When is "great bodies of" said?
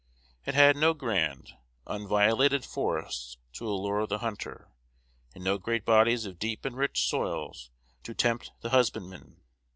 5.59-6.39